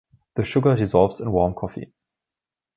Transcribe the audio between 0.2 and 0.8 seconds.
The sugar